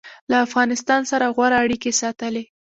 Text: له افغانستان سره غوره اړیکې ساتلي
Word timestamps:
له 0.29 0.37
افغانستان 0.45 1.01
سره 1.11 1.25
غوره 1.35 1.57
اړیکې 1.65 1.91
ساتلي 2.01 2.43